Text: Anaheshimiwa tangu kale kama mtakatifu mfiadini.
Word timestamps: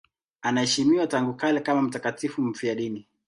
Anaheshimiwa 0.41 1.07
tangu 1.07 1.33
kale 1.33 1.59
kama 1.59 1.81
mtakatifu 1.81 2.41
mfiadini. 2.41 3.07